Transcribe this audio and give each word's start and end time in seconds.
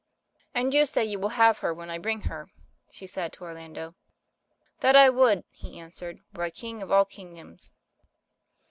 "And 0.55 0.73
you 0.73 0.87
say 0.87 1.05
you 1.05 1.19
will 1.19 1.35
have 1.39 1.59
her 1.59 1.71
when 1.75 1.91
I 1.91 1.99
bring 1.99 2.21
her?" 2.21 2.49
she 2.89 3.05
said 3.05 3.31
to 3.33 3.43
Orlando. 3.43 3.93
"That 4.79 5.13
would 5.13 5.37
I," 5.37 5.43
he 5.51 5.77
answered, 5.79 6.21
"were 6.33 6.43
I 6.45 6.49
king 6.49 6.81
of 6.81 6.91
all 6.91 7.05
kingdoms." 7.05 7.71